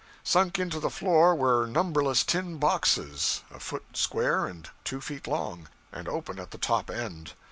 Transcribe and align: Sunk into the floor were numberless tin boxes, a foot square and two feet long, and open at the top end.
Sunk 0.23 0.57
into 0.57 0.79
the 0.79 0.89
floor 0.89 1.35
were 1.35 1.67
numberless 1.67 2.23
tin 2.23 2.57
boxes, 2.57 3.43
a 3.53 3.59
foot 3.59 3.85
square 3.93 4.47
and 4.47 4.67
two 4.83 4.99
feet 4.99 5.27
long, 5.27 5.69
and 5.91 6.07
open 6.09 6.39
at 6.39 6.49
the 6.49 6.57
top 6.57 6.89
end. 6.89 7.33